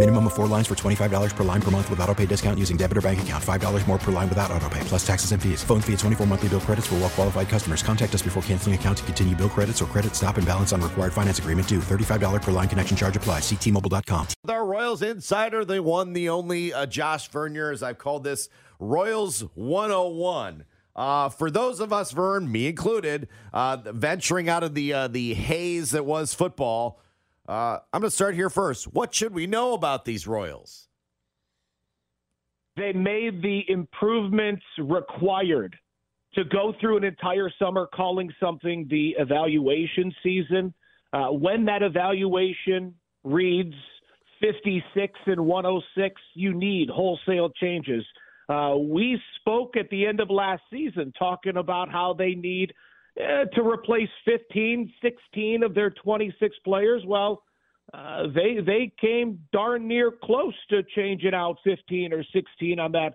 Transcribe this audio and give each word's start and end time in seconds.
Minimum 0.00 0.28
of 0.28 0.32
four 0.32 0.46
lines 0.46 0.66
for 0.66 0.74
$25 0.74 1.36
per 1.36 1.44
line 1.44 1.60
per 1.60 1.70
month 1.70 1.90
with 1.90 2.00
auto 2.00 2.14
pay 2.14 2.24
discount 2.24 2.58
using 2.58 2.78
debit 2.78 2.96
or 2.96 3.02
bank 3.02 3.20
account. 3.20 3.44
$5 3.44 3.86
more 3.86 3.98
per 3.98 4.10
line 4.10 4.30
without 4.30 4.50
auto 4.50 4.66
pay, 4.70 4.80
plus 4.84 5.06
taxes 5.06 5.32
and 5.32 5.42
fees. 5.42 5.62
Phone 5.62 5.82
fee 5.82 5.92
at 5.92 5.98
24 5.98 6.26
monthly 6.26 6.48
bill 6.48 6.60
credits 6.60 6.86
for 6.86 6.94
well 6.94 7.10
qualified 7.10 7.50
customers. 7.50 7.82
Contact 7.82 8.14
us 8.14 8.22
before 8.22 8.42
canceling 8.44 8.74
account 8.74 8.96
to 8.96 9.04
continue 9.04 9.36
bill 9.36 9.50
credits 9.50 9.82
or 9.82 9.84
credit 9.84 10.16
stop 10.16 10.38
and 10.38 10.46
balance 10.46 10.72
on 10.72 10.80
required 10.80 11.12
finance 11.12 11.38
agreement 11.38 11.68
due. 11.68 11.80
$35 11.80 12.40
per 12.40 12.50
line 12.50 12.66
connection 12.66 12.96
charge 12.96 13.14
applies. 13.14 13.42
Ctmobile.com. 13.42 14.28
With 14.42 14.50
our 14.50 14.64
Royals 14.64 15.02
insider, 15.02 15.66
they 15.66 15.80
won 15.80 16.14
the 16.14 16.30
only 16.30 16.72
uh, 16.72 16.86
Josh 16.86 17.28
Vernier, 17.28 17.70
as 17.70 17.82
I've 17.82 17.98
called 17.98 18.24
this, 18.24 18.48
Royals 18.78 19.42
101. 19.52 20.64
Uh, 20.96 21.28
for 21.28 21.50
those 21.50 21.78
of 21.78 21.92
us, 21.92 22.12
Vern, 22.12 22.50
me 22.50 22.68
included, 22.68 23.28
uh, 23.52 23.76
venturing 23.84 24.48
out 24.48 24.62
of 24.62 24.72
the 24.72 24.94
uh, 24.94 25.08
the 25.08 25.34
haze 25.34 25.90
that 25.90 26.06
was 26.06 26.32
football, 26.32 27.02
uh, 27.48 27.78
I'm 27.92 28.00
going 28.00 28.10
to 28.10 28.14
start 28.14 28.34
here 28.34 28.50
first. 28.50 28.92
What 28.92 29.14
should 29.14 29.34
we 29.34 29.46
know 29.46 29.74
about 29.74 30.04
these 30.04 30.26
Royals? 30.26 30.88
They 32.76 32.92
made 32.92 33.42
the 33.42 33.62
improvements 33.68 34.62
required 34.78 35.76
to 36.34 36.44
go 36.44 36.72
through 36.80 36.98
an 36.98 37.04
entire 37.04 37.50
summer 37.58 37.88
calling 37.92 38.32
something 38.40 38.86
the 38.88 39.16
evaluation 39.18 40.14
season. 40.22 40.72
Uh, 41.12 41.26
when 41.26 41.64
that 41.64 41.82
evaluation 41.82 42.94
reads 43.24 43.74
56 44.40 45.12
and 45.26 45.44
106, 45.44 46.20
you 46.34 46.54
need 46.54 46.88
wholesale 46.88 47.50
changes. 47.60 48.04
Uh, 48.48 48.76
we 48.76 49.20
spoke 49.40 49.76
at 49.76 49.88
the 49.90 50.06
end 50.06 50.20
of 50.20 50.30
last 50.30 50.62
season 50.72 51.12
talking 51.18 51.56
about 51.56 51.90
how 51.90 52.14
they 52.16 52.34
need 52.34 52.72
uh, 53.18 53.44
to 53.54 53.62
replace 53.62 54.08
15, 54.24 54.92
16 55.02 55.62
of 55.62 55.74
their 55.74 55.90
26 55.90 56.56
players. 56.64 57.02
Well, 57.06 57.42
uh, 57.92 58.24
they 58.34 58.58
they 58.64 58.92
came 59.00 59.40
darn 59.52 59.88
near 59.88 60.12
close 60.22 60.54
to 60.70 60.82
changing 60.94 61.34
out 61.34 61.56
15 61.64 62.12
or 62.12 62.22
16 62.32 62.78
on 62.78 62.92
that 62.92 63.14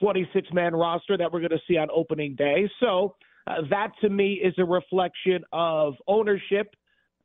26 0.00 0.48
man 0.52 0.74
roster 0.74 1.16
that 1.16 1.30
we're 1.30 1.40
going 1.40 1.50
to 1.50 1.60
see 1.68 1.76
on 1.76 1.88
opening 1.94 2.34
day. 2.34 2.68
So 2.80 3.14
uh, 3.46 3.56
that 3.70 3.92
to 4.00 4.08
me 4.08 4.34
is 4.34 4.54
a 4.58 4.64
reflection 4.64 5.44
of 5.52 5.94
ownership. 6.06 6.74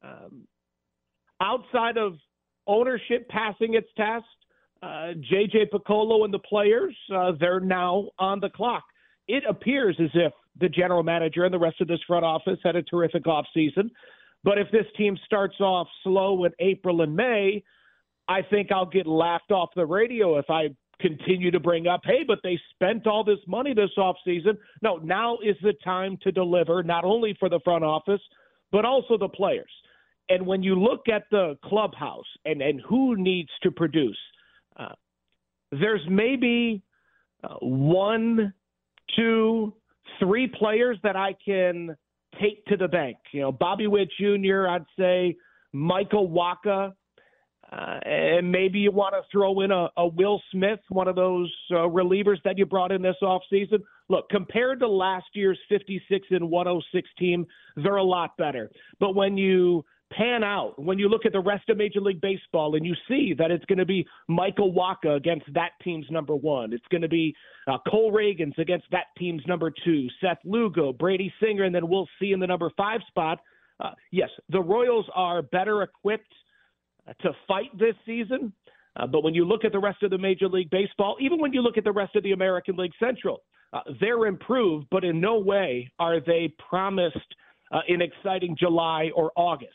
Um, 0.04 0.48
outside 1.42 1.98
of 1.98 2.17
ownership 2.67 3.28
passing 3.30 3.76
its 3.76 3.88
test, 3.95 4.26
uh, 4.84 5.14
JJ 5.32 5.70
Picollo 5.73 6.26
and 6.26 6.34
the 6.34 6.39
players, 6.39 6.95
uh, 7.14 7.34
they're 7.39 7.59
now 7.59 8.09
on 8.20 8.39
the 8.39 8.50
clock. 8.50 8.84
It 9.28 9.44
appears 9.48 9.95
as 10.00 10.09
if 10.14 10.34
the 10.59 10.69
general 10.69 11.03
manager 11.03 11.45
and 11.45 11.53
the 11.53 11.59
rest 11.59 11.81
of 11.81 11.87
this 11.87 11.99
front 12.08 12.26
office 12.26 12.59
had 12.64 12.76
a 12.76 12.83
terrific 12.83 13.23
offseason. 13.23 13.89
But 14.43 14.58
if 14.58 14.67
this 14.71 14.86
team 14.98 15.17
starts 15.26 15.59
off 15.59 15.87
slow 16.03 16.45
in 16.45 16.52
April 16.59 17.02
and 17.02 17.15
May, 17.15 17.64
I 18.27 18.42
think 18.42 18.71
I'll 18.71 18.86
get 18.86 19.08
laughed 19.08 19.52
off 19.52 19.70
the 19.76 19.86
radio 19.86 20.37
if 20.37 20.49
I 20.49 20.70
continue 20.99 21.52
to 21.52 21.59
bring 21.59 21.87
up, 21.87 22.02
hey, 22.03 22.23
but 22.26 22.39
they 22.43 22.59
spent 22.73 23.08
all 23.08 23.23
this 23.23 23.39
money 23.48 23.73
this 23.73 23.89
offseason. 23.98 24.58
No, 24.81 24.98
now 24.98 25.37
is 25.43 25.55
the 25.61 25.73
time 25.83 26.17
to 26.21 26.31
deliver, 26.31 26.83
not 26.83 27.03
only 27.03 27.36
for 27.39 27.49
the 27.49 27.59
front 27.64 27.83
office, 27.83 28.21
but 28.71 28.86
also 28.86 29.17
the 29.17 29.27
players. 29.27 29.71
And 30.30 30.45
when 30.45 30.64
you 30.64 30.76
look 30.76 31.09
at 31.09 31.23
the 31.31 31.58
clubhouse 31.65 32.26
and, 32.45 32.61
and 32.61 32.81
who 32.87 33.17
needs 33.17 33.49
to 33.64 33.71
produce, 33.71 34.20
uh, 34.77 34.93
there's 35.71 36.02
maybe 36.09 36.83
uh, 37.43 37.55
one, 37.59 38.53
two, 39.15 39.73
three 40.20 40.48
players 40.48 40.98
that 41.04 41.16
I 41.16 41.36
can 41.44 41.95
take 42.39 42.66
to 42.66 42.77
the 42.77 42.88
bank. 42.88 43.17
You 43.32 43.42
know, 43.42 43.52
Bobby 43.52 43.88
Witt 43.88 44.10
Jr., 44.20 44.67
I'd 44.67 44.86
say 44.98 45.36
Michael 45.73 46.30
Wacha, 46.30 46.94
uh, 47.72 47.99
and 48.04 48.52
maybe 48.52 48.80
you 48.80 48.92
want 48.92 49.14
to 49.14 49.21
throw 49.32 49.61
in 49.61 49.71
a, 49.71 49.88
a 49.95 50.08
Will 50.08 50.42
Smith, 50.52 50.80
one 50.89 51.08
of 51.08 51.16
those 51.16 51.52
uh, 51.71 51.76
relievers 51.76 52.38
that 52.44 52.58
you 52.58 52.66
brought 52.66 52.92
in 52.92 53.02
this 53.02 53.16
offseason. 53.23 53.80
Look, 54.10 54.27
compared 54.30 54.82
to 54.82 54.88
last 54.88 55.27
year's 55.33 55.58
56 55.70 56.27
and 56.32 56.50
106 56.50 57.10
team, 57.17 57.45
they're 57.77 57.95
a 57.95 58.04
lot 58.04 58.36
better. 58.38 58.70
But 59.00 59.16
when 59.16 59.38
you 59.38 59.86
pan 60.11 60.44
out, 60.44 60.73
when 60.77 60.99
you 60.99 61.10
look 61.10 61.26
at 61.26 61.32
the 61.32 61.39
rest 61.39 61.70
of 61.70 61.77
Major 61.77 62.02
League 62.02 62.22
Baseball 62.22 62.76
and 62.76 62.86
you 62.86 62.94
see 63.08 63.33
that 63.38 63.52
it's 63.52 63.66
going 63.66 63.80
to 63.80 63.86
be 63.86 64.05
Michael 64.27 64.73
Wacha 64.73 65.16
against 65.16 65.45
that 65.54 65.72
team's 65.83 66.05
number 66.10 66.36
one, 66.36 66.73
it's 66.73 66.86
going 66.92 67.02
to 67.02 67.10
be 67.10 67.36
uh, 67.67 67.77
Cole 67.89 68.11
Ragans 68.11 68.58
against 68.58 68.86
that 68.92 69.05
team's 69.17 69.42
number 69.48 69.71
two, 69.83 70.08
Seth 70.21 70.39
Lugo, 70.44 70.94
Brady 70.94 71.33
Singer, 71.42 71.64
and 71.64 71.73
then 71.73 71.88
we'll 71.88 72.08
see 72.20 72.32
in 72.32 72.39
the 72.39 72.48
number 72.48 72.71
five 72.77 73.02
spot. 73.08 73.39
Uh, 73.80 73.92
yes, 74.11 74.30
the 74.50 74.61
Royals 74.61 75.05
are 75.16 75.42
better 75.42 75.82
equipped 75.82 76.33
to 77.21 77.32
fight 77.48 77.76
this 77.77 77.95
season. 78.05 78.54
Uh, 78.95 79.08
but 79.08 79.23
when 79.23 79.33
you 79.33 79.45
look 79.45 79.64
at 79.64 79.71
the 79.71 79.80
rest 79.80 80.04
of 80.04 80.11
the 80.11 80.17
Major 80.17 80.48
League 80.48 80.70
Baseball, 80.70 81.16
even 81.20 81.39
when 81.39 81.54
you 81.54 81.61
look 81.61 81.77
at 81.77 81.83
the 81.83 81.92
rest 81.92 82.16
of 82.16 82.23
the 82.23 82.33
American 82.33 82.76
League 82.76 82.92
Central, 83.00 83.42
uh, 83.73 83.80
they're 84.02 84.26
improved, 84.26 84.88
but 84.92 85.04
in 85.04 85.21
no 85.21 85.39
way 85.39 85.89
are 85.98 86.20
they 86.20 86.54
promised 86.70 87.17
uh, 87.71 87.80
an 87.88 88.02
exciting 88.02 88.55
July 88.60 89.10
or 89.16 89.32
August. 89.36 89.71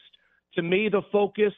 To 0.57 0.63
me, 0.63 0.89
the 0.89 1.03
focus 1.13 1.53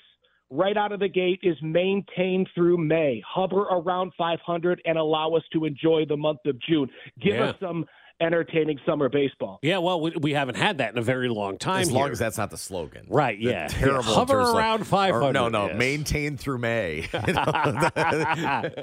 right 0.50 0.76
out 0.76 0.92
of 0.92 1.00
the 1.00 1.08
gate 1.08 1.40
is 1.42 1.56
maintain 1.62 2.46
through 2.54 2.78
May, 2.78 3.22
hover 3.26 3.62
around 3.62 4.12
500, 4.16 4.80
and 4.86 4.96
allow 4.98 5.34
us 5.34 5.42
to 5.52 5.64
enjoy 5.64 6.04
the 6.06 6.16
month 6.16 6.40
of 6.46 6.58
June. 6.60 6.88
Give 7.20 7.34
Yeah. 7.36 7.50
us 7.50 7.60
some 7.60 7.86
entertaining 8.20 8.78
summer 8.84 9.08
baseball. 9.08 9.58
Yeah, 9.62 9.78
well, 9.78 10.00
we, 10.00 10.12
we 10.20 10.32
haven't 10.32 10.56
had 10.56 10.78
that 10.78 10.92
in 10.92 10.98
a 10.98 11.02
very 11.02 11.28
long 11.28 11.58
time. 11.58 11.82
As 11.82 11.92
long 11.92 12.04
here. 12.04 12.12
as 12.12 12.18
that's 12.18 12.38
not 12.38 12.50
the 12.50 12.56
slogan. 12.56 13.06
Right, 13.08 13.38
The 13.38 13.44
yeah. 13.50 13.68
Terrible. 13.68 13.98
in 14.00 14.04
Hover 14.04 14.40
around 14.40 14.86
500, 14.86 15.32
No, 15.32 15.48
no. 15.48 15.66
yes. 15.66 15.78
Maintain 15.78 16.36
through 16.36 16.58
May. 16.58 17.08
I 17.12 18.80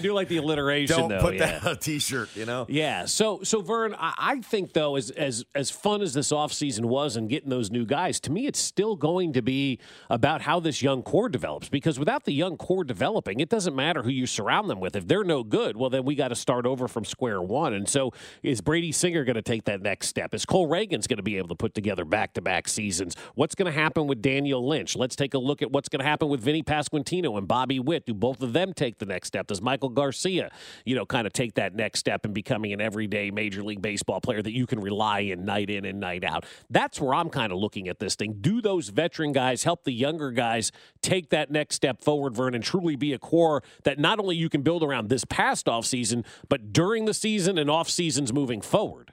do 0.00 0.12
like 0.12 0.28
the 0.28 0.36
alliteration. 0.38 0.96
Don't 0.96 1.08
though, 1.10 1.20
put 1.20 1.34
yeah. 1.34 1.46
that 1.46 1.66
on 1.66 1.72
a 1.72 1.76
t-shirt, 1.76 2.34
you 2.36 2.46
know? 2.46 2.66
Yeah. 2.68 3.06
So 3.06 3.40
so 3.42 3.62
Vern, 3.62 3.94
I, 3.98 4.14
I 4.18 4.40
think 4.40 4.72
though, 4.72 4.96
as 4.96 5.10
as 5.10 5.44
as 5.54 5.70
fun 5.70 6.02
as 6.02 6.14
this 6.14 6.32
offseason 6.32 6.86
was 6.86 7.16
and 7.16 7.28
getting 7.28 7.50
those 7.50 7.70
new 7.70 7.84
guys, 7.84 8.20
to 8.20 8.32
me 8.32 8.46
it's 8.46 8.58
still 8.60 8.96
going 8.96 9.32
to 9.34 9.42
be 9.42 9.78
about 10.10 10.42
how 10.42 10.60
this 10.60 10.82
young 10.82 11.02
core 11.02 11.28
develops. 11.28 11.68
Because 11.68 11.98
without 11.98 12.24
the 12.24 12.32
young 12.32 12.56
core 12.56 12.84
developing, 12.84 13.40
it 13.40 13.48
doesn't 13.48 13.74
matter 13.74 14.02
who 14.02 14.10
you 14.10 14.26
surround 14.26 14.70
them 14.70 14.80
with. 14.80 14.94
If 14.96 15.08
they're 15.08 15.24
no 15.24 15.42
good, 15.42 15.76
well 15.76 15.90
then 15.90 16.04
we 16.04 16.14
got 16.14 16.28
to 16.28 16.36
start 16.36 16.66
over 16.66 16.88
from 16.88 17.04
square 17.04 17.42
one. 17.42 17.74
And 17.74 17.88
so 17.88 18.12
is 18.42 18.60
Brady 18.76 18.92
Singer 18.92 19.24
going 19.24 19.36
to 19.36 19.40
take 19.40 19.64
that 19.64 19.80
next 19.80 20.06
step? 20.06 20.34
Is 20.34 20.44
Cole 20.44 20.68
Ragans 20.68 21.08
going 21.08 21.16
to 21.16 21.22
be 21.22 21.38
able 21.38 21.48
to 21.48 21.54
put 21.54 21.72
together 21.72 22.04
back 22.04 22.34
to 22.34 22.42
back 22.42 22.68
seasons? 22.68 23.16
What's 23.34 23.54
going 23.54 23.72
to 23.72 23.80
happen 23.80 24.06
with 24.06 24.20
Daniel 24.20 24.68
Lynch? 24.68 24.96
Let's 24.96 25.16
take 25.16 25.32
a 25.32 25.38
look 25.38 25.62
at 25.62 25.72
what's 25.72 25.88
going 25.88 26.00
to 26.00 26.04
happen 26.04 26.28
with 26.28 26.42
Vinny 26.42 26.62
Pasquantino 26.62 27.38
and 27.38 27.48
Bobby 27.48 27.80
Witt. 27.80 28.04
Do 28.04 28.12
both 28.12 28.42
of 28.42 28.52
them 28.52 28.74
take 28.74 28.98
the 28.98 29.06
next 29.06 29.28
step? 29.28 29.46
Does 29.46 29.62
Maikel 29.62 29.94
Garcia, 29.94 30.50
you 30.84 30.94
know, 30.94 31.06
kind 31.06 31.26
of 31.26 31.32
take 31.32 31.54
that 31.54 31.74
next 31.74 32.00
step 32.00 32.26
in 32.26 32.34
becoming 32.34 32.74
an 32.74 32.82
everyday 32.82 33.30
Major 33.30 33.62
League 33.62 33.80
Baseball 33.80 34.20
player 34.20 34.42
that 34.42 34.52
you 34.52 34.66
can 34.66 34.78
rely 34.78 35.20
in 35.20 35.46
night 35.46 35.70
in 35.70 35.86
and 35.86 35.98
night 35.98 36.22
out? 36.22 36.44
That's 36.68 37.00
where 37.00 37.14
I'm 37.14 37.30
kind 37.30 37.52
of 37.52 37.58
looking 37.58 37.88
at 37.88 37.98
this 37.98 38.14
thing. 38.14 38.36
Do 38.42 38.60
those 38.60 38.90
veteran 38.90 39.32
guys 39.32 39.64
help 39.64 39.84
the 39.84 39.92
younger 39.92 40.32
guys 40.32 40.70
take 41.00 41.30
that 41.30 41.50
next 41.50 41.76
step 41.76 42.02
forward, 42.04 42.36
Vern, 42.36 42.54
and 42.54 42.62
truly 42.62 42.94
be 42.94 43.14
a 43.14 43.18
core 43.18 43.62
that 43.84 43.98
not 43.98 44.18
only 44.18 44.36
you 44.36 44.50
can 44.50 44.60
build 44.60 44.82
around 44.82 45.08
this 45.08 45.24
past 45.24 45.64
offseason, 45.64 46.26
but 46.50 46.74
during 46.74 47.06
the 47.06 47.14
season 47.14 47.56
and 47.56 47.70
off 47.70 47.88
seasons 47.88 48.34
moving 48.34 48.60
forward? 48.66 49.12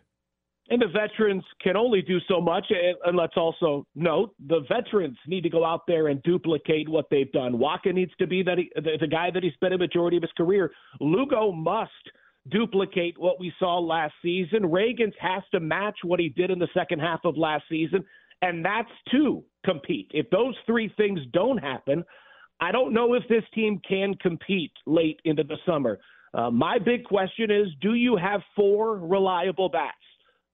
And 0.70 0.82
the 0.82 0.88
veterans 0.88 1.44
can 1.62 1.76
only 1.76 2.02
do 2.02 2.20
so 2.28 2.40
much. 2.40 2.66
And, 3.06 3.18
let's 3.18 3.36
also 3.36 3.86
note 3.96 4.34
the 4.48 4.62
veterans 4.70 5.18
need 5.28 5.42
to 5.42 5.50
go 5.50 5.66
out 5.66 5.82
there 5.88 6.08
and 6.08 6.24
duplicate 6.24 6.88
what 6.88 7.06
they've 7.12 7.32
done. 7.32 7.54
Wacha 7.54 7.94
needs 7.94 8.14
to 8.20 8.28
be 8.28 8.44
that 8.44 8.58
he, 8.58 8.72
the, 8.76 8.98
the 9.00 9.08
guy 9.08 9.30
that 9.32 9.44
he 9.44 9.52
spent 9.52 9.74
a 9.74 9.78
majority 9.78 10.18
of 10.18 10.24
his 10.24 10.32
career. 10.38 10.72
Lugo 11.00 11.52
must 11.52 11.92
duplicate 12.50 13.18
what 13.18 13.40
we 13.40 13.54
saw 13.60 13.78
last 13.78 14.14
season. 14.22 14.64
Ragans 14.64 15.14
has 15.20 15.44
to 15.52 15.60
match 15.60 15.98
what 16.04 16.20
he 16.20 16.30
did 16.30 16.50
in 16.50 16.60
the 16.60 16.68
second 16.74 17.00
half 17.00 17.20
of 17.26 17.38
last 17.38 17.64
season, 17.70 18.04
and 18.42 18.66
that's 18.66 18.90
to 19.12 19.44
compete. 19.66 20.10
If 20.14 20.30
those 20.30 20.56
three 20.66 20.94
things 20.98 21.20
don't 21.32 21.58
happen, 21.58 22.04
I 22.60 22.72
don't 22.72 22.94
know 22.94 23.14
if 23.14 23.24
this 23.30 23.44
team 23.54 23.82
can 23.88 24.14
compete 24.16 24.72
late 24.86 25.20
into 25.26 25.44
the 25.44 25.58
summer. 25.66 26.00
Uh, 26.34 26.50
my 26.50 26.80
big 26.80 27.04
question 27.04 27.52
is 27.52 27.68
do 27.82 27.94
you 27.94 28.18
have 28.18 28.42
four 28.56 28.98
reliable 28.98 29.70
bats? 29.70 29.98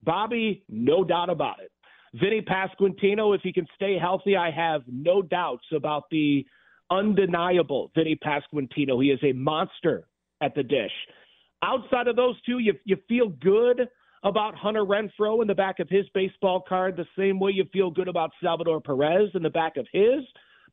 Bobby, 0.04 0.64
no 0.70 1.04
doubt 1.04 1.30
about 1.30 1.60
it. 1.60 1.72
Vinny 2.14 2.42
Pasquantino, 2.42 3.36
if 3.36 3.42
he 3.42 3.54
can 3.54 3.68
stay 3.76 3.98
healthy, 3.98 4.36
I 4.36 4.52
have 4.52 4.82
no 4.88 5.22
doubts 5.22 5.66
about 5.74 6.04
the 6.10 6.46
undeniable 6.90 7.92
Vinny 7.96 8.16
Pasquantino. 8.16 9.02
He 9.02 9.12
is 9.12 9.20
a 9.24 9.34
monster 9.34 10.08
at 10.42 10.56
the 10.56 10.64
dish. 10.64 10.92
Outside 11.62 12.08
of 12.08 12.16
those 12.16 12.42
two, 12.42 12.60
you, 12.60 12.74
you 12.86 12.98
feel 13.08 13.30
good 13.30 13.88
about 14.24 14.56
Hunter 14.56 14.84
Renfroe 14.84 15.42
in 15.42 15.48
the 15.48 15.56
back 15.56 15.80
of 15.80 15.90
his 15.90 16.06
baseball 16.14 16.64
card 16.68 16.98
the 16.98 17.06
same 17.18 17.40
way 17.40 17.52
you 17.52 17.66
feel 17.72 17.92
good 17.92 18.08
about 18.08 18.32
Salvador 18.42 18.82
Perez 18.82 19.30
in 19.34 19.44
the 19.44 19.50
back 19.50 19.78
of 19.78 19.88
his, 19.94 20.22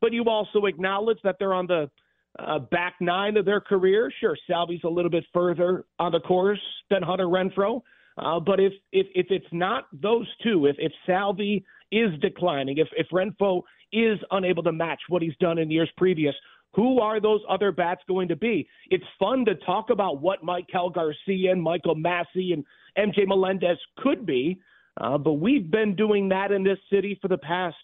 but 0.01 0.13
you 0.13 0.25
also 0.25 0.67
acknowledge 0.67 1.19
that 1.23 1.37
they're 1.39 1.55
on 1.55 1.67
the 1.67 1.91
uh, 2.39 2.59
back 2.59 2.95
nine 3.01 3.37
of 3.37 3.45
their 3.45 3.61
career. 3.61 4.13
Sure, 4.21 4.37
Salvy's 4.49 4.81
a 4.85 4.89
little 4.89 5.11
bit 5.11 5.25
further 5.33 5.85
on 5.99 6.13
the 6.13 6.21
course 6.21 6.61
than 6.91 7.03
Hunter 7.03 7.27
Renfroe. 7.27 7.83
uh, 8.19 8.41
but 8.41 8.61
if, 8.61 8.73
if 8.93 9.07
if 9.15 9.27
it's 9.31 9.47
not 9.53 9.87
those 9.93 10.27
two, 10.43 10.67
if 10.67 10.77
if 10.79 10.93
Salvy 11.07 11.65
is 11.93 12.11
declining, 12.21 12.79
if 12.79 12.89
if 12.97 13.07
Renfroe 13.13 13.63
is 13.93 14.19
unable 14.31 14.63
to 14.63 14.73
match 14.73 15.01
what 15.09 15.23
he's 15.23 15.37
done 15.41 15.59
in 15.59 15.71
years 15.71 15.91
previous, 15.97 16.35
who 16.75 17.01
are 17.01 17.21
those 17.21 17.41
other 17.49 17.73
bats 17.73 18.03
going 18.07 18.29
to 18.29 18.37
be? 18.37 18.69
It's 18.91 19.05
fun 19.19 19.45
to 19.47 19.55
talk 19.55 19.91
about 19.91 20.21
what 20.21 20.45
Maikel 20.45 20.93
Garcia 20.93 21.53
and 21.53 21.63
Michael 21.63 21.95
Massey 21.95 22.53
and 22.53 22.65
MJ 22.99 23.27
Melendez 23.27 23.79
could 23.99 24.27
be, 24.27 24.61
uh, 25.01 25.17
but 25.17 25.35
we've 25.35 25.71
been 25.71 25.95
doing 25.95 26.29
that 26.29 26.53
in 26.53 26.63
this 26.63 26.79
city 26.93 27.19
for 27.23 27.29
the 27.29 27.39
past 27.39 27.77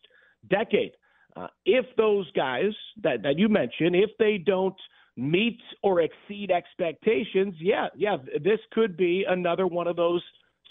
decade. 0.51 0.93
Uh, 1.35 1.47
if 1.65 1.87
those 1.97 2.31
guys 2.33 2.73
that, 3.03 3.23
that 3.23 3.39
you 3.39 3.49
mentioned, 3.49 3.97
if 3.97 4.11
they 4.19 4.39
don't 4.39 4.77
meet 5.17 5.59
or 5.83 6.01
exceed 6.01 6.51
expectations, 6.51 7.55
yeah, 7.59 7.89
yeah, 7.97 8.17
this 8.43 8.61
could 8.73 8.97
be 8.97 9.25
another 9.29 9.67
one 9.67 9.87
of 9.87 9.97
those 9.97 10.23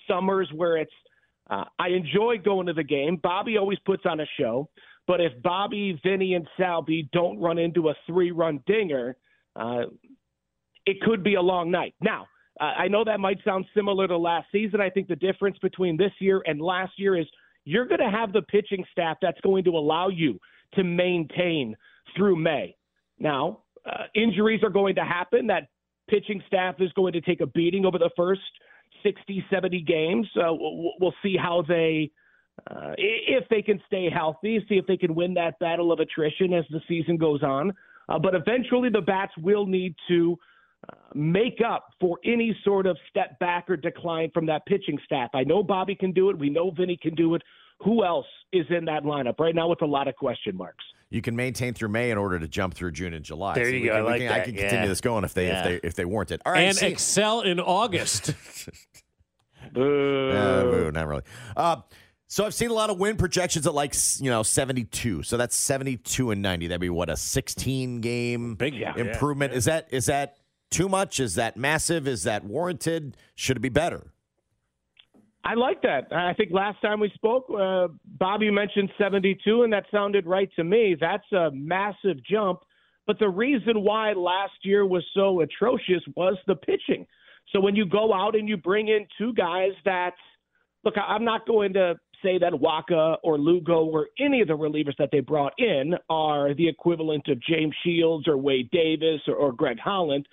summers 0.07 0.49
where 0.53 0.77
it's. 0.77 0.91
Uh, 1.49 1.65
I 1.79 1.89
enjoy 1.89 2.37
going 2.37 2.67
to 2.67 2.73
the 2.73 2.83
game. 2.83 3.19
Bobby 3.21 3.57
always 3.57 3.79
puts 3.79 4.03
on 4.05 4.21
a 4.21 4.25
show, 4.39 4.69
but 5.05 5.19
if 5.19 5.33
Bobby, 5.43 5.99
Vinny, 6.01 6.35
and 6.35 6.47
Salvy 6.55 7.09
don't 7.11 7.39
run 7.39 7.57
into 7.57 7.89
a 7.89 7.93
three-run 8.07 8.63
dinger, 8.67 9.17
uh, 9.57 9.83
it 10.85 11.01
could 11.01 11.23
be 11.23 11.35
a 11.35 11.41
long 11.41 11.69
night. 11.69 11.93
Now, 11.99 12.27
I 12.59 12.87
know 12.87 13.03
that 13.03 13.19
might 13.19 13.39
sound 13.43 13.65
similar 13.75 14.07
to 14.07 14.17
last 14.17 14.47
season. 14.51 14.79
I 14.79 14.89
think 14.89 15.07
the 15.07 15.15
difference 15.15 15.57
between 15.57 15.97
this 15.97 16.11
year 16.19 16.41
and 16.45 16.61
last 16.61 16.93
year 16.97 17.17
is 17.17 17.27
you're 17.65 17.87
going 17.87 17.99
to 17.99 18.09
have 18.09 18.33
the 18.33 18.41
pitching 18.43 18.83
staff 18.91 19.17
that's 19.21 19.39
going 19.41 19.63
to 19.65 19.71
allow 19.71 20.09
you 20.09 20.39
to 20.73 20.83
maintain 20.83 21.75
through 22.15 22.35
May. 22.35 22.75
Now, 23.19 23.59
uh, 23.85 24.05
injuries 24.15 24.61
are 24.63 24.69
going 24.69 24.95
to 24.95 25.03
happen. 25.03 25.47
That 25.47 25.67
pitching 26.09 26.41
staff 26.47 26.75
is 26.79 26.91
going 26.93 27.13
to 27.13 27.21
take 27.21 27.41
a 27.41 27.47
beating 27.47 27.85
over 27.85 27.97
the 27.97 28.09
first 28.15 28.41
60, 29.03 29.45
70 29.49 29.81
games. 29.81 30.27
We'll 30.35 31.13
see 31.23 31.35
how 31.37 31.63
they, 31.67 32.11
uh, 32.69 32.93
if 32.97 33.47
they 33.49 33.61
can 33.61 33.81
stay 33.87 34.09
healthy, 34.09 34.63
see 34.67 34.75
if 34.75 34.85
they 34.87 34.97
can 34.97 35.15
win 35.15 35.33
that 35.35 35.59
battle 35.59 35.91
of 35.91 35.99
attrition 35.99 36.53
as 36.53 36.65
the 36.69 36.81
season 36.87 37.17
goes 37.17 37.43
on. 37.43 37.73
Uh, 38.09 38.19
but 38.19 38.35
eventually, 38.35 38.89
the 38.89 39.01
bats 39.01 39.31
will 39.37 39.65
need 39.65 39.95
to 40.07 40.37
make 41.13 41.59
up 41.65 41.89
for 41.99 42.17
any 42.23 42.55
sort 42.63 42.85
of 42.85 42.97
step 43.09 43.37
back 43.39 43.69
or 43.69 43.77
decline 43.77 44.31
from 44.33 44.45
that 44.47 44.65
pitching 44.65 44.97
staff. 45.05 45.29
I 45.33 45.43
know 45.43 45.63
Bobby 45.63 45.95
can 45.95 46.11
do 46.11 46.29
it. 46.29 46.37
We 46.37 46.49
know 46.49 46.71
Vinny 46.71 46.97
can 47.01 47.15
do 47.15 47.35
it. 47.35 47.41
Who 47.83 48.05
else 48.05 48.27
is 48.53 48.65
in 48.69 48.85
that 48.85 49.03
lineup 49.03 49.39
right 49.39 49.55
now 49.55 49.67
with 49.67 49.81
a 49.81 49.85
lot 49.85 50.07
of 50.07 50.15
question 50.15 50.55
marks? 50.55 50.83
You 51.09 51.21
can 51.21 51.35
maintain 51.35 51.73
through 51.73 51.89
May 51.89 52.11
in 52.11 52.17
order 52.17 52.39
to 52.39 52.47
jump 52.47 52.73
through 52.73 52.91
June 52.91 53.13
and 53.13 53.25
July. 53.25 53.55
There 53.55 53.65
so 53.65 53.71
you 53.71 53.85
go. 53.85 53.95
Can, 53.95 53.97
I, 53.97 54.01
like 54.01 54.19
can, 54.19 54.27
that. 54.27 54.41
I 54.41 54.43
can 54.45 54.53
continue 54.55 54.83
yeah. 54.83 54.87
this 54.87 55.01
going 55.01 55.23
if 55.25 55.33
they 55.33 55.47
yeah. 55.47 55.59
if 55.59 55.65
they 55.81 55.87
if 55.87 55.95
they 55.95 56.05
warrant 56.05 56.31
it. 56.31 56.41
All 56.45 56.53
right, 56.53 56.61
and 56.61 56.77
see. 56.77 56.87
excel 56.87 57.41
in 57.41 57.59
August. 57.59 58.33
boo. 59.73 60.31
Uh, 60.31 60.63
boo. 60.63 60.91
Not 60.91 61.07
really. 61.07 61.23
Uh, 61.57 61.77
so 62.27 62.45
I've 62.45 62.53
seen 62.53 62.69
a 62.69 62.73
lot 62.73 62.89
of 62.89 62.97
win 62.97 63.17
projections 63.17 63.67
at 63.67 63.73
like 63.73 63.93
you 64.19 64.29
know 64.29 64.41
72. 64.41 65.23
So 65.23 65.35
that's 65.35 65.55
72 65.55 66.31
and 66.31 66.41
90. 66.41 66.67
That'd 66.67 66.79
be 66.79 66.89
what 66.89 67.09
a 67.09 67.17
16 67.17 67.99
game 67.99 68.55
Big 68.55 68.75
yeah, 68.75 68.95
improvement. 68.95 69.51
yeah. 69.51 69.57
Is 69.57 69.65
that 69.65 69.87
is 69.89 70.05
that 70.05 70.37
too 70.71 70.89
much? 70.89 71.19
Is 71.19 71.35
that 71.35 71.57
massive? 71.57 72.07
Is 72.07 72.23
that 72.23 72.43
warranted? 72.43 73.15
Should 73.35 73.57
it 73.57 73.61
be 73.61 73.69
better? 73.69 74.07
I 75.43 75.55
like 75.55 75.81
that. 75.81 76.07
I 76.11 76.33
think 76.33 76.51
last 76.51 76.81
time 76.81 76.99
we 76.99 77.11
spoke, 77.15 77.45
uh, 77.49 77.87
Bobby 78.05 78.51
mentioned 78.51 78.89
72, 78.97 79.63
and 79.63 79.73
that 79.73 79.85
sounded 79.91 80.25
right 80.25 80.49
to 80.55 80.63
me. 80.63 80.95
That's 80.99 81.29
a 81.31 81.49
massive 81.51 82.23
jump. 82.29 82.59
But 83.07 83.17
the 83.17 83.29
reason 83.29 83.81
why 83.83 84.13
last 84.13 84.53
year 84.63 84.85
was 84.85 85.03
so 85.15 85.41
atrocious 85.41 86.03
was 86.15 86.37
the 86.45 86.55
pitching. 86.55 87.07
So 87.51 87.59
when 87.59 87.75
you 87.75 87.85
go 87.85 88.13
out 88.13 88.35
and 88.35 88.47
you 88.47 88.55
bring 88.55 88.87
in 88.87 89.07
two 89.17 89.33
guys 89.33 89.71
that, 89.85 90.13
look, 90.83 90.93
I'm 90.97 91.25
not 91.25 91.47
going 91.47 91.73
to 91.73 91.95
say 92.23 92.37
that 92.37 92.53
Wacha 92.53 93.17
or 93.23 93.39
Lugo 93.39 93.83
or 93.83 94.07
any 94.19 94.41
of 94.41 94.47
the 94.47 94.57
relievers 94.57 94.95
that 94.99 95.09
they 95.11 95.21
brought 95.21 95.53
in 95.57 95.95
are 96.09 96.53
the 96.53 96.67
equivalent 96.67 97.27
of 97.27 97.41
James 97.41 97.73
Shields 97.83 98.27
or 98.27 98.37
Wade 98.37 98.69
Davis 98.69 99.21
or, 99.27 99.35
or 99.35 99.51
Greg 99.51 99.79
Holland. 99.79 100.27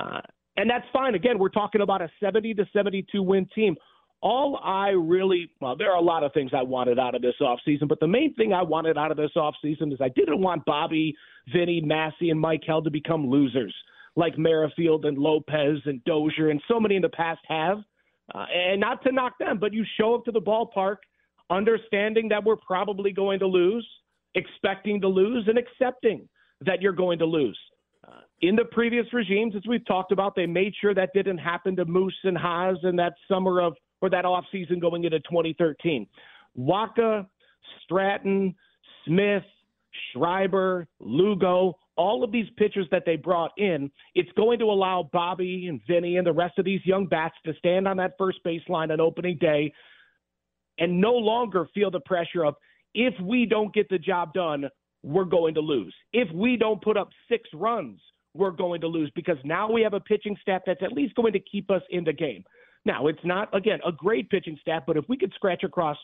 Uh, 0.00 0.20
and 0.56 0.68
that's 0.68 0.86
fine. 0.92 1.14
Again, 1.14 1.38
we're 1.38 1.48
talking 1.48 1.80
about 1.80 2.02
a 2.02 2.08
70 2.22 2.54
to 2.54 2.66
72 2.72 3.22
win 3.22 3.46
team. 3.54 3.76
All 4.22 4.60
I 4.62 4.88
really, 4.88 5.50
well, 5.60 5.76
there 5.76 5.90
are 5.90 5.96
a 5.96 6.02
lot 6.02 6.22
of 6.22 6.32
things 6.34 6.50
I 6.54 6.62
wanted 6.62 6.98
out 6.98 7.14
of 7.14 7.22
this 7.22 7.36
offseason, 7.40 7.88
but 7.88 8.00
the 8.00 8.06
main 8.06 8.34
thing 8.34 8.52
I 8.52 8.62
wanted 8.62 8.98
out 8.98 9.10
of 9.10 9.16
this 9.16 9.30
offseason 9.34 9.92
is 9.92 9.98
I 10.00 10.10
didn't 10.10 10.40
want 10.40 10.64
Bobby, 10.66 11.14
Vinny, 11.54 11.80
Massey, 11.80 12.28
and 12.28 12.38
Mike 12.38 12.62
Maikel 12.68 12.84
to 12.84 12.90
become 12.90 13.30
losers 13.30 13.74
like 14.16 14.36
Merrifield 14.36 15.06
and 15.06 15.16
Lopez 15.16 15.78
and 15.86 16.04
Dozier 16.04 16.50
and 16.50 16.60
so 16.68 16.78
many 16.78 16.96
in 16.96 17.02
the 17.02 17.08
past 17.08 17.40
have. 17.48 17.78
Uh, 18.34 18.44
and 18.54 18.80
not 18.80 19.02
to 19.04 19.12
knock 19.12 19.38
them, 19.38 19.58
but 19.58 19.72
you 19.72 19.84
show 19.98 20.14
up 20.14 20.24
to 20.24 20.30
the 20.30 20.40
ballpark 20.40 20.96
understanding 21.48 22.28
that 22.28 22.44
we're 22.44 22.56
probably 22.56 23.12
going 23.12 23.38
to 23.40 23.46
lose, 23.46 23.86
expecting 24.34 25.00
to 25.00 25.08
lose, 25.08 25.48
and 25.48 25.58
accepting 25.58 26.28
that 26.64 26.80
you're 26.80 26.92
going 26.92 27.18
to 27.18 27.24
lose. 27.24 27.58
In 28.42 28.56
the 28.56 28.64
previous 28.64 29.06
regimes, 29.12 29.54
as 29.54 29.62
we've 29.68 29.84
talked 29.86 30.12
about, 30.12 30.34
they 30.34 30.46
made 30.46 30.74
sure 30.80 30.94
that 30.94 31.10
didn't 31.12 31.38
happen 31.38 31.76
to 31.76 31.84
Moose 31.84 32.16
and 32.24 32.38
Hos 32.38 32.78
in 32.84 32.96
that 32.96 33.14
summer 33.28 33.60
of 33.60 33.74
or 34.00 34.08
that 34.08 34.24
offseason 34.24 34.80
going 34.80 35.04
into 35.04 35.20
2013. 35.20 36.06
Wacha, 36.58 37.26
Stratton, 37.84 38.54
Smith, 39.04 39.42
Schreiber, 40.12 40.86
Lugo, 41.00 41.76
all 41.96 42.24
of 42.24 42.32
these 42.32 42.46
pitchers 42.56 42.86
that 42.90 43.02
they 43.04 43.16
brought 43.16 43.50
in, 43.58 43.90
it's 44.14 44.30
going 44.32 44.58
to 44.58 44.66
allow 44.66 45.10
Bobby 45.12 45.66
and 45.68 45.80
Vinny 45.86 46.16
and 46.16 46.26
the 46.26 46.32
rest 46.32 46.58
of 46.58 46.64
these 46.64 46.80
young 46.84 47.06
bats 47.06 47.34
to 47.44 47.52
stand 47.58 47.86
on 47.86 47.98
that 47.98 48.14
first 48.16 48.38
baseline 48.42 48.90
on 48.90 49.00
opening 49.00 49.36
day 49.38 49.70
and 50.78 50.98
no 50.98 51.12
longer 51.12 51.68
feel 51.74 51.90
the 51.90 52.00
pressure 52.00 52.44
of 52.46 52.54
if 52.94 53.12
we 53.20 53.44
don't 53.44 53.74
get 53.74 53.88
the 53.90 53.98
job 53.98 54.32
done, 54.32 54.64
we're 55.02 55.24
going 55.24 55.54
to 55.54 55.60
lose. 55.60 55.94
If 56.14 56.32
we 56.34 56.56
don't 56.56 56.80
put 56.82 56.96
up 56.96 57.10
six 57.28 57.48
runs, 57.52 58.00
we're 58.34 58.50
going 58.50 58.80
to 58.80 58.86
lose 58.86 59.10
because 59.14 59.38
now 59.44 59.70
we 59.70 59.82
have 59.82 59.94
a 59.94 60.00
pitching 60.00 60.36
staff 60.40 60.62
that's 60.66 60.82
at 60.82 60.92
least 60.92 61.14
going 61.14 61.32
to 61.32 61.40
keep 61.40 61.70
us 61.70 61.82
in 61.90 62.04
the 62.04 62.12
game. 62.12 62.44
Now, 62.84 63.08
it's 63.08 63.24
not, 63.24 63.54
again, 63.54 63.80
a 63.84 63.92
great 63.92 64.30
pitching 64.30 64.58
staff, 64.60 64.84
but 64.86 64.96
if 64.96 65.04
we 65.08 65.16
could 65.16 65.32
scratch 65.34 65.64
across 65.64 65.96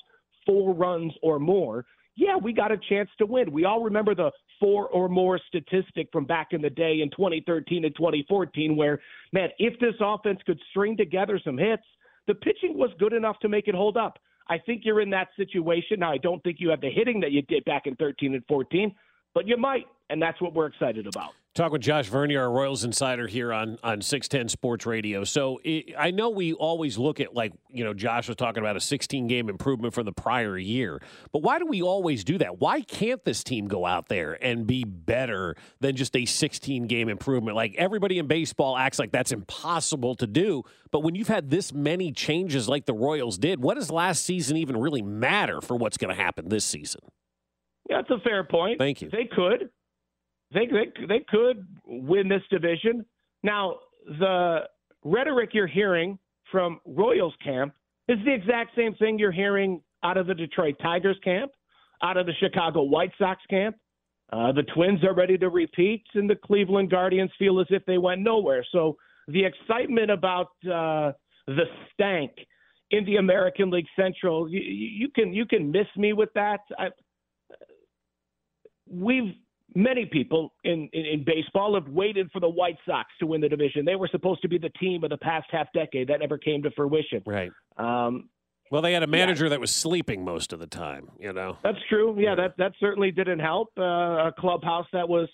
four 0.45 0.75
runs 0.75 1.12
or 1.23 1.38
more, 1.38 1.85
yeah, 2.16 2.37
we 2.37 2.52
got 2.52 2.73
a 2.73 2.78
chance 2.88 3.11
to 3.18 3.26
win. 3.26 3.52
We 3.52 3.64
all 3.64 3.83
remember 3.83 4.14
the 4.14 4.30
four 4.59 4.88
or 4.88 5.09
more 5.09 5.38
statistic 5.49 6.09
from 6.12 6.25
back 6.25 6.49
in 6.52 6.62
the 6.62 6.71
day 6.71 7.00
in 7.02 7.11
2013 7.11 7.85
and 7.85 7.95
2014, 7.95 8.75
where, 8.75 9.00
man, 9.33 9.50
if 9.59 9.78
this 9.80 9.95
offense 10.00 10.40
could 10.47 10.59
string 10.71 10.97
together 10.97 11.38
some 11.42 11.59
hits, 11.59 11.83
the 12.26 12.35
pitching 12.35 12.76
was 12.76 12.90
good 12.99 13.12
enough 13.12 13.38
to 13.40 13.49
make 13.49 13.68
it 13.68 13.75
hold 13.75 13.97
up. 13.97 14.18
I 14.49 14.59
think 14.59 14.83
you're 14.85 15.00
in 15.00 15.11
that 15.11 15.28
situation. 15.37 16.00
Now, 16.00 16.12
I 16.12 16.18
don't 16.18 16.42
think 16.42 16.56
you 16.59 16.71
have 16.71 16.80
the 16.80 16.90
hitting 16.90 17.21
that 17.21 17.33
you 17.33 17.42
did 17.42 17.64
back 17.64 17.83
in 17.87 17.97
13 17.97 18.35
and 18.35 18.45
14, 18.49 18.95
but 19.37 19.47
you 19.47 19.59
might, 19.59 19.87
and 20.09 20.21
that's 20.21 20.40
what 20.40 20.55
we're 20.55 20.64
excited 20.64 21.07
about. 21.07 21.33
Talk 21.55 21.71
with 21.71 21.83
Josh 21.83 22.09
Vernier, 22.09 22.40
our 22.40 22.50
Royals 22.50 22.85
insider 22.85 23.26
here 23.26 23.52
on 23.52 23.78
on 23.83 24.00
610 24.00 24.49
Sports 24.49 24.87
Radio. 24.87 25.25
So 25.25 25.61
it, 25.62 25.93
I 25.99 26.11
know 26.11 26.31
we 26.31 26.55
always 26.55 26.97
look 26.97 27.21
at 27.21 27.35
like 27.35 27.52
you 27.71 27.85
know 27.85 27.93
Josh 27.93 28.28
was 28.28 28.37
talking 28.38 28.62
about 28.62 28.76
a 28.76 28.81
16 28.81 29.26
game 29.26 29.50
improvement 29.50 29.93
from 29.93 30.07
the 30.07 30.12
prior 30.12 30.57
year, 30.57 31.02
but 31.33 31.43
why 31.43 31.59
do 31.59 31.66
we 31.66 31.83
always 31.83 32.25
do 32.25 32.38
that? 32.38 32.61
Why 32.61 32.81
can't 32.81 33.23
this 33.26 33.45
team 33.45 33.69
go 33.69 33.85
out 33.85 34.09
there 34.09 34.43
and 34.43 34.66
be 34.66 34.85
better 34.85 35.55
than 35.81 35.97
just 35.97 36.16
a 36.16 36.25
16 36.25 36.87
game 36.87 37.11
improvement? 37.11 37.57
Like 37.57 37.75
everybody 37.76 38.19
in 38.19 38.26
baseball 38.28 38.75
acts 38.75 38.99
like 38.99 39.12
that's 39.12 39.33
impossible 39.33 40.14
to 40.14 40.26
do, 40.26 40.62
but 40.90 41.00
when 41.00 41.14
you've 41.14 41.28
had 41.28 41.50
this 41.50 41.75
many 41.75 42.11
changes 42.11 42.71
like 42.71 42.87
the 42.87 42.95
Royals 42.95 43.37
did, 43.37 43.61
what 43.61 43.75
does 43.75 43.90
last 43.90 44.25
season 44.25 44.57
even 44.57 44.78
really 44.78 45.02
matter 45.02 45.61
for 45.61 45.76
what's 45.76 45.99
going 45.99 46.14
to 46.14 46.23
happen 46.23 46.49
this 46.49 46.64
season? 46.64 47.02
Yeah, 47.88 48.02
that's 48.02 48.11
a 48.11 48.23
fair 48.23 48.45
point. 48.45 48.78
Thank 48.78 49.02
you. 49.02 49.11
They 49.11 49.28
could 49.31 49.71
they, 50.52 50.66
they 50.66 51.07
they 51.07 51.21
could 51.28 51.66
win 51.85 52.28
this 52.28 52.43
division. 52.50 53.05
Now, 53.43 53.76
the 54.07 54.61
rhetoric 55.05 55.50
you're 55.52 55.66
hearing 55.66 56.19
from 56.50 56.81
Royals 56.85 57.35
camp 57.43 57.75
is 58.09 58.19
the 58.25 58.33
exact 58.33 58.76
same 58.76 58.95
thing 58.95 59.19
you're 59.19 59.33
hearing 59.33 59.83
out 60.02 60.16
of 60.16 60.26
the 60.26 60.35
Detroit 60.35 60.76
Tigers 60.81 61.19
camp, 61.25 61.50
out 62.02 62.16
of 62.16 62.26
the 62.26 62.35
Chicago 62.40 62.83
White 62.83 63.12
Sox 63.19 63.40
camp, 63.49 63.76
Uh, 64.33 64.50
the 64.52 64.64
Twins 64.75 65.02
are 65.05 65.14
ready 65.14 65.38
to 65.38 65.49
repeat, 65.49 66.05
and 66.14 66.28
the 66.28 66.35
Cleveland 66.35 66.90
Guardians 66.90 67.31
feel 67.38 67.61
as 67.61 67.66
if 67.71 67.85
they 67.87 67.99
went 67.99 68.23
nowhere. 68.23 68.64
So 68.73 68.97
the 69.28 69.45
excitement 69.45 70.11
about 70.11 70.49
uh, 70.64 71.12
the 71.47 71.64
stank 71.93 72.33
in 72.90 73.05
the 73.05 73.16
American 73.16 73.71
League 73.71 73.87
Central, 73.95 74.49
you, 74.49 74.61
you 74.61 75.09
can 75.14 75.33
you 75.33 75.47
can 75.47 75.71
miss 75.71 75.87
me 75.97 76.12
with 76.12 76.33
that. 76.35 76.61
I, 76.78 76.88
we've 78.90 79.35
many 79.75 80.07
people 80.07 80.52
in, 80.64 80.88
in, 80.93 81.05
in 81.07 81.25
baseball 81.25 81.75
have 81.75 81.88
waited 81.88 82.31
for 82.33 82.40
the 82.40 82.49
White 82.49 82.78
Sox 82.87 83.09
to 83.21 83.26
win 83.26 83.40
the 83.40 83.49
division. 83.49 83.85
They 83.85 83.97
were 83.97 84.09
supposed 84.11 84.43
to 84.43 84.49
be 84.49 84.59
the 84.59 84.71
team 84.81 85.05
of 85.05 85.11
the 85.11 85.19
past 85.19 85.47
half 85.50 85.66
decade. 85.75 86.09
That 86.09 86.21
never 86.21 86.38
came 86.38 86.62
to 86.62 86.71
fruition. 86.71 87.23
Right. 87.26 87.50
Um, 87.76 88.28
well, 88.71 88.83
they 88.83 88.93
had 88.93 89.02
a 89.02 89.07
manager 89.07 89.45
yeah. 89.45 89.50
that 89.50 89.61
was 89.61 89.71
sleeping 89.71 90.25
most 90.25 90.52
of 90.52 90.59
the 90.59 90.66
time. 90.66 91.11
You 91.21 91.33
know. 91.33 91.59
That's 91.62 91.78
true. 91.88 92.16
Yeah, 92.19 92.35
that 92.35 92.57
that 92.59 92.73
certainly 92.81 93.11
didn't 93.11 93.38
help. 93.38 93.69
Uh, 93.78 93.83
a 93.83 94.33
clubhouse 94.37 94.87
that 94.93 95.09
was. 95.09 95.28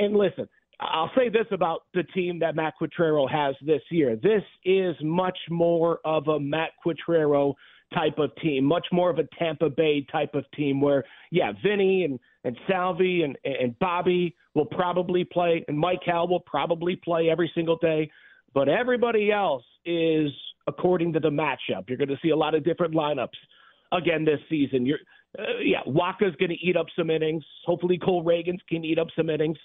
And 0.00 0.14
listen, 0.14 0.46
I'll 0.80 1.10
say 1.16 1.28
this 1.28 1.46
about 1.50 1.82
the 1.94 2.02
team 2.02 2.38
that 2.40 2.54
Matt 2.54 2.74
Quatraro 2.80 3.30
has 3.30 3.54
this 3.64 3.80
year. 3.90 4.16
This 4.16 4.42
is 4.64 4.94
much 5.02 5.38
more 5.50 5.98
of 6.04 6.28
a 6.28 6.38
Matt 6.38 6.70
Quatraro 6.84 7.54
type 7.94 8.18
of 8.18 8.34
team, 8.36 8.64
much 8.64 8.86
more 8.92 9.10
of 9.10 9.18
a 9.18 9.24
Tampa 9.38 9.70
Bay 9.70 10.06
type 10.10 10.34
of 10.34 10.44
team 10.52 10.80
where, 10.80 11.04
yeah, 11.30 11.52
Vinny 11.62 12.04
and, 12.04 12.18
and 12.44 12.58
Salvy 12.68 13.22
and, 13.22 13.36
and 13.44 13.78
Bobby 13.78 14.34
will 14.54 14.66
probably 14.66 15.24
play, 15.24 15.64
and 15.68 15.82
Maikel 15.82 16.28
will 16.28 16.40
probably 16.40 16.96
play 16.96 17.30
every 17.30 17.50
single 17.54 17.76
day. 17.76 18.10
But 18.52 18.68
everybody 18.68 19.32
else 19.32 19.64
is 19.84 20.30
according 20.66 21.12
to 21.14 21.20
the 21.20 21.30
matchup. 21.30 21.88
You're 21.88 21.98
going 21.98 22.08
to 22.08 22.18
see 22.22 22.30
a 22.30 22.36
lot 22.36 22.54
of 22.54 22.64
different 22.64 22.94
lineups 22.94 23.28
again 23.92 24.24
this 24.24 24.40
season. 24.48 24.86
You're, 24.86 24.98
uh, 25.38 25.58
yeah, 25.62 25.80
Wacha's 25.86 26.34
going 26.38 26.50
to 26.50 26.66
eat 26.66 26.76
up 26.76 26.86
some 26.96 27.10
innings. 27.10 27.44
Hopefully, 27.64 27.98
Cole 27.98 28.24
Ragans 28.24 28.60
can 28.68 28.84
eat 28.84 28.98
up 28.98 29.08
some 29.16 29.30
innings. 29.30 29.58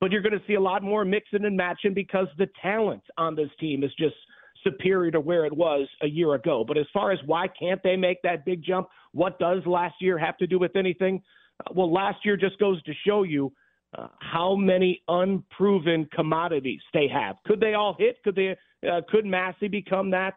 But 0.00 0.12
you're 0.12 0.22
going 0.22 0.38
to 0.38 0.42
see 0.46 0.54
a 0.54 0.60
lot 0.60 0.82
more 0.82 1.04
mixing 1.04 1.44
and 1.44 1.56
matching 1.56 1.94
because 1.94 2.26
the 2.36 2.48
talent 2.60 3.02
on 3.16 3.34
this 3.34 3.50
team 3.58 3.84
is 3.84 3.92
just– 3.98 4.16
superior 4.66 5.10
to 5.12 5.20
where 5.20 5.44
it 5.46 5.56
was 5.56 5.88
a 6.02 6.06
year 6.06 6.34
ago. 6.34 6.64
But 6.66 6.76
as 6.76 6.86
far 6.92 7.12
as 7.12 7.18
why 7.26 7.46
can't 7.48 7.82
they 7.82 7.96
make 7.96 8.20
that 8.22 8.44
big 8.44 8.62
jump, 8.62 8.88
what 9.12 9.38
does 9.38 9.62
last 9.66 9.94
year 10.00 10.18
have 10.18 10.36
to 10.38 10.46
do 10.46 10.58
with 10.58 10.74
anything? 10.76 11.22
Uh, 11.60 11.72
well, 11.74 11.92
last 11.92 12.18
year 12.24 12.36
just 12.36 12.58
goes 12.58 12.82
to 12.82 12.92
show 13.06 13.22
you 13.22 13.52
uh, 13.96 14.08
how 14.20 14.56
many 14.56 15.02
unproven 15.08 16.08
commodities 16.14 16.80
they 16.92 17.08
have. 17.08 17.36
Could 17.46 17.60
they 17.60 17.74
all 17.74 17.94
hit? 17.98 18.16
Could 18.24 18.34
they? 18.34 18.56
Uh, 18.86 19.00
could 19.08 19.24
Massey 19.24 19.68
become 19.68 20.10
that 20.10 20.34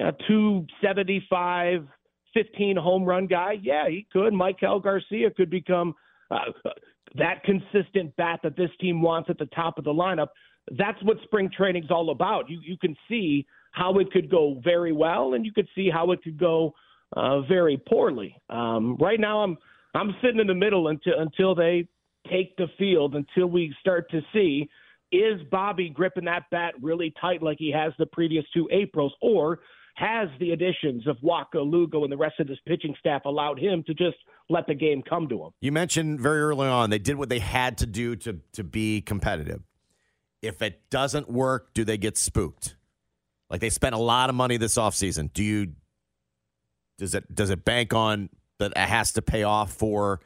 uh, 0.00 0.12
275, 0.26 1.86
15 2.34 2.76
home 2.76 3.04
run 3.04 3.26
guy? 3.26 3.58
Yeah, 3.62 3.88
he 3.88 4.06
could. 4.12 4.32
Maikel 4.32 4.82
Garcia 4.82 5.30
could 5.30 5.50
become 5.50 5.94
uh, 6.30 6.38
that 7.16 7.42
consistent 7.44 8.14
bat 8.16 8.40
that 8.42 8.56
this 8.56 8.70
team 8.80 9.02
wants 9.02 9.30
at 9.30 9.38
the 9.38 9.46
top 9.46 9.78
of 9.78 9.84
the 9.84 9.92
lineup 9.92 10.28
that's 10.76 11.02
what 11.02 11.16
spring 11.24 11.50
training's 11.54 11.90
all 11.90 12.10
about. 12.10 12.48
You 12.48 12.60
you 12.62 12.76
can 12.76 12.96
see 13.08 13.46
how 13.72 13.98
it 13.98 14.10
could 14.12 14.30
go 14.30 14.60
very 14.64 14.92
well, 14.92 15.34
and 15.34 15.44
you 15.44 15.52
could 15.52 15.68
see 15.74 15.90
how 15.90 16.12
it 16.12 16.22
could 16.22 16.38
go 16.38 16.74
uh, 17.16 17.42
very 17.42 17.76
poorly. 17.88 18.36
Um, 18.48 18.96
right 18.96 19.20
now, 19.20 19.42
I'm 19.42 19.56
I'm 19.94 20.14
sitting 20.22 20.40
in 20.40 20.46
the 20.46 20.54
middle 20.54 20.88
until 20.88 21.18
until 21.18 21.54
they 21.54 21.88
take 22.30 22.56
the 22.56 22.66
field, 22.78 23.14
until 23.14 23.46
we 23.46 23.74
start 23.80 24.10
to 24.10 24.20
see 24.32 24.68
is 25.12 25.40
Bobby 25.50 25.88
gripping 25.88 26.26
that 26.26 26.44
bat 26.52 26.74
really 26.80 27.12
tight 27.20 27.42
like 27.42 27.58
he 27.58 27.72
has 27.72 27.92
the 27.98 28.06
previous 28.06 28.44
two 28.54 28.68
Aprils, 28.70 29.12
or 29.20 29.58
has 29.96 30.28
the 30.38 30.52
additions 30.52 31.06
of 31.06 31.16
Wacha, 31.18 31.54
Lugo, 31.54 32.04
and 32.04 32.12
the 32.12 32.16
rest 32.16 32.38
of 32.38 32.46
this 32.46 32.58
pitching 32.66 32.94
staff 32.98 33.24
allowed 33.24 33.58
him 33.58 33.82
to 33.86 33.94
just 33.94 34.16
let 34.48 34.66
the 34.66 34.74
game 34.74 35.02
come 35.02 35.28
to 35.28 35.44
him? 35.44 35.50
You 35.60 35.72
mentioned 35.72 36.20
very 36.20 36.40
early 36.40 36.68
on 36.68 36.90
they 36.90 36.98
did 36.98 37.16
what 37.16 37.28
they 37.28 37.40
had 37.40 37.78
to 37.78 37.86
do 37.86 38.16
to 38.16 38.40
to 38.52 38.64
be 38.64 39.00
competitive. 39.00 39.62
If 40.42 40.62
it 40.62 40.88
doesn't 40.90 41.30
work, 41.30 41.74
do 41.74 41.84
they 41.84 41.98
get 41.98 42.16
spooked? 42.16 42.76
Like 43.50 43.60
they 43.60 43.70
spent 43.70 43.94
a 43.94 43.98
lot 43.98 44.30
of 44.30 44.36
money 44.36 44.56
this 44.56 44.76
offseason. 44.76 45.32
Do 45.32 45.42
you 45.42 45.72
does 46.98 47.14
it 47.14 47.34
does 47.34 47.50
it 47.50 47.64
bank 47.64 47.92
on 47.92 48.28
that 48.58 48.72
it 48.72 48.78
has 48.78 49.12
to 49.14 49.22
pay 49.22 49.42
off 49.42 49.72
for 49.72 50.20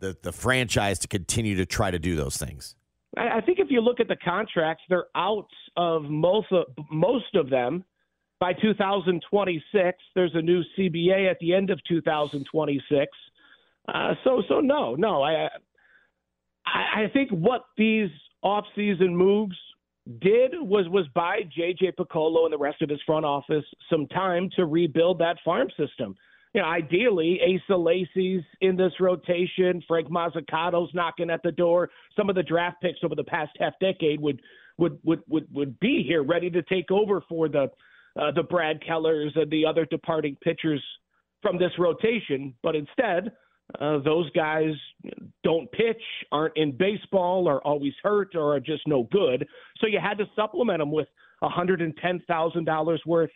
the 0.00 0.16
the 0.22 0.32
franchise 0.32 0.98
to 1.00 1.08
continue 1.08 1.56
to 1.56 1.66
try 1.66 1.90
to 1.90 1.98
do 1.98 2.14
those 2.14 2.36
things? 2.36 2.76
I 3.16 3.40
think 3.42 3.58
if 3.58 3.70
you 3.70 3.80
look 3.80 4.00
at 4.00 4.08
the 4.08 4.16
contracts, 4.16 4.82
they're 4.88 5.08
out 5.14 5.48
of 5.76 6.04
most 6.04 6.50
of, 6.50 6.64
most 6.90 7.34
of 7.34 7.50
them 7.50 7.84
by 8.40 8.54
2026. 8.54 9.98
There's 10.14 10.34
a 10.34 10.40
new 10.40 10.62
CBA 10.78 11.30
at 11.30 11.38
the 11.38 11.54
end 11.54 11.70
of 11.70 11.78
2026. 11.86 13.10
Uh, 13.88 14.14
so 14.24 14.42
so 14.48 14.60
no 14.60 14.94
no 14.94 15.22
I 15.22 15.48
I 16.66 17.10
think 17.12 17.30
what 17.30 17.62
these 17.76 18.10
offseason 18.44 19.12
moves 19.12 19.56
did 20.20 20.52
was 20.54 20.88
was 20.88 21.06
buy 21.14 21.42
JJ 21.56 21.94
Picollo 21.94 22.44
and 22.44 22.52
the 22.52 22.58
rest 22.58 22.82
of 22.82 22.90
his 22.90 23.00
front 23.06 23.24
office 23.24 23.64
some 23.88 24.06
time 24.08 24.50
to 24.56 24.66
rebuild 24.66 25.18
that 25.18 25.36
farm 25.44 25.68
system. 25.78 26.16
You 26.54 26.60
know, 26.60 26.66
ideally, 26.66 27.40
Asa 27.40 27.76
Lacy's 27.76 28.42
in 28.60 28.76
this 28.76 28.92
rotation. 29.00 29.82
Frank 29.88 30.08
Mozzicato's 30.08 30.92
knocking 30.92 31.30
at 31.30 31.42
the 31.42 31.52
door. 31.52 31.88
Some 32.16 32.28
of 32.28 32.34
the 32.34 32.42
draft 32.42 32.82
picks 32.82 32.98
over 33.02 33.14
the 33.14 33.24
past 33.24 33.52
half 33.58 33.74
decade 33.80 34.20
would 34.20 34.42
would 34.76 34.98
would 35.04 35.22
would, 35.28 35.46
would 35.52 35.80
be 35.80 36.04
here, 36.06 36.22
ready 36.22 36.50
to 36.50 36.62
take 36.62 36.90
over 36.90 37.22
for 37.28 37.48
the 37.48 37.70
uh, 38.20 38.32
the 38.32 38.42
Brad 38.42 38.82
Kellers 38.82 39.32
and 39.36 39.50
the 39.50 39.64
other 39.64 39.86
departing 39.86 40.36
pitchers 40.42 40.82
from 41.40 41.58
this 41.58 41.72
rotation. 41.78 42.54
But 42.62 42.76
instead, 42.76 43.32
uh, 43.80 43.98
those 43.98 44.30
guys 44.30 44.72
don't 45.42 45.70
pitch, 45.72 46.02
aren't 46.30 46.56
in 46.56 46.76
baseball, 46.76 47.48
are 47.48 47.60
always 47.62 47.94
hurt, 48.02 48.34
or 48.34 48.54
are 48.54 48.60
just 48.60 48.86
no 48.86 49.04
good. 49.10 49.46
So 49.78 49.86
you 49.86 49.98
had 50.00 50.18
to 50.18 50.26
supplement 50.36 50.78
them 50.78 50.92
with 50.92 51.08
$110,000 51.42 52.98
worth 53.06 53.30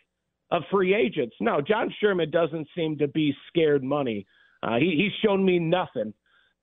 of 0.51 0.63
free 0.71 0.93
agents. 0.93 1.35
Now, 1.41 1.59
John 1.61 1.93
Sherman 1.99 2.31
doesn't 2.31 2.67
seem 2.75 2.97
to 2.99 3.07
be 3.07 3.33
scared 3.49 3.83
money. 3.83 4.25
Uh, 4.63 4.77
he, 4.77 4.95
he's 4.97 5.27
shown 5.27 5.43
me 5.43 5.59
nothing 5.59 6.13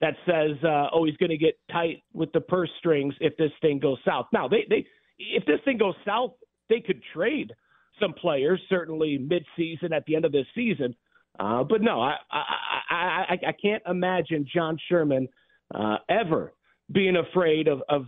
that 0.00 0.14
says, 0.26 0.56
uh, 0.64 0.88
oh, 0.92 1.04
he's 1.04 1.16
going 1.16 1.30
to 1.30 1.36
get 1.36 1.58
tight 1.70 2.02
with 2.12 2.32
the 2.32 2.40
purse 2.40 2.70
strings 2.78 3.14
if 3.20 3.36
this 3.36 3.52
thing 3.60 3.78
goes 3.78 3.98
south. 4.04 4.26
Now, 4.32 4.48
they, 4.48 4.66
they, 4.68 4.86
if 5.18 5.44
this 5.46 5.60
thing 5.64 5.78
goes 5.78 5.94
south, 6.04 6.32
they 6.68 6.80
could 6.80 7.00
trade 7.14 7.52
some 8.00 8.12
players, 8.14 8.60
certainly 8.68 9.18
mid-season 9.18 9.92
at 9.92 10.04
the 10.06 10.16
end 10.16 10.24
of 10.24 10.32
this 10.32 10.46
season. 10.54 10.94
Uh, 11.38 11.64
but 11.64 11.82
no, 11.82 12.00
I, 12.00 12.16
I, 12.30 12.44
I, 12.88 13.38
I 13.48 13.52
can't 13.52 13.82
imagine 13.88 14.46
John 14.52 14.78
Sherman 14.88 15.28
uh, 15.74 15.96
ever 16.08 16.52
being 16.92 17.16
afraid 17.16 17.68
of, 17.68 17.82
of 17.88 18.06